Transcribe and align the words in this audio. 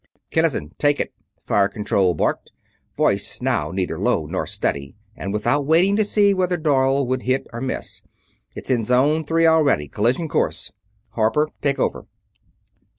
"Kinnison, 0.31 0.73
take 0.79 0.99
it!" 0.99 1.13
Fire 1.45 1.69
Control 1.69 2.15
barked, 2.15 2.51
voice 2.97 3.39
now 3.39 3.69
neither 3.69 3.99
low 3.99 4.25
nor 4.25 4.47
steady, 4.47 4.95
and 5.15 5.31
without 5.31 5.67
waiting 5.67 5.95
to 5.95 6.03
see 6.03 6.33
whether 6.33 6.57
Doyle 6.57 7.05
would 7.05 7.21
hit 7.21 7.45
or 7.53 7.61
miss. 7.61 8.01
"It's 8.55 8.71
in 8.71 8.83
Zone 8.83 9.23
Three 9.25 9.45
already 9.45 9.87
collision 9.87 10.27
course!" 10.27 10.71
"Harper! 11.09 11.49
Take 11.61 11.77
over!" 11.77 12.07